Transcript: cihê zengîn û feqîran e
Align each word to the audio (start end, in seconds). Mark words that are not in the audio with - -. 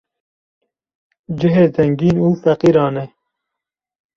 cihê 1.39 1.65
zengîn 1.75 2.15
û 2.25 2.27
feqîran 2.41 2.95
e 3.03 3.05